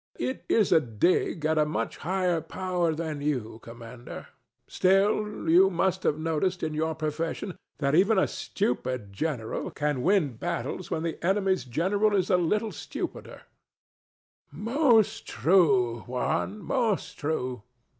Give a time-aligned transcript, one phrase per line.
[0.17, 4.29] It is a dig at a much higher power than you, Commander.
[4.67, 10.37] Still, you must have noticed in your profession that even a stupid general can win
[10.37, 13.43] battles when the enemy's general is a little stupider.
[14.51, 14.63] THE STATUE.
[14.63, 17.61] [very seriously] Most true, Juan, most true.